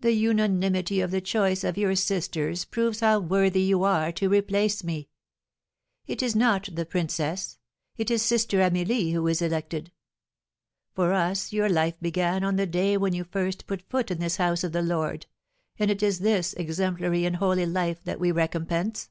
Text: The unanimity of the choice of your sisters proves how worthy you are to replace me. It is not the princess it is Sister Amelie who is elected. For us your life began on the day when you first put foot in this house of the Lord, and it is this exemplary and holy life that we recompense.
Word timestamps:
The 0.00 0.12
unanimity 0.12 1.02
of 1.02 1.10
the 1.10 1.20
choice 1.20 1.62
of 1.62 1.76
your 1.76 1.94
sisters 1.94 2.64
proves 2.64 3.00
how 3.00 3.20
worthy 3.20 3.60
you 3.60 3.82
are 3.84 4.10
to 4.12 4.30
replace 4.30 4.82
me. 4.82 5.10
It 6.06 6.22
is 6.22 6.34
not 6.34 6.70
the 6.72 6.86
princess 6.86 7.58
it 7.98 8.10
is 8.10 8.22
Sister 8.22 8.62
Amelie 8.62 9.12
who 9.12 9.26
is 9.26 9.42
elected. 9.42 9.92
For 10.94 11.12
us 11.12 11.52
your 11.52 11.68
life 11.68 12.00
began 12.00 12.44
on 12.44 12.56
the 12.56 12.64
day 12.66 12.96
when 12.96 13.12
you 13.12 13.24
first 13.24 13.66
put 13.66 13.82
foot 13.90 14.10
in 14.10 14.20
this 14.20 14.36
house 14.38 14.64
of 14.64 14.72
the 14.72 14.80
Lord, 14.80 15.26
and 15.78 15.90
it 15.90 16.02
is 16.02 16.20
this 16.20 16.54
exemplary 16.54 17.26
and 17.26 17.36
holy 17.36 17.66
life 17.66 18.02
that 18.04 18.18
we 18.18 18.32
recompense. 18.32 19.10